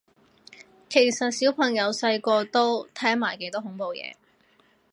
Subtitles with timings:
[0.89, 4.15] 其實小朋友細個都聽埋幾多恐怖嘢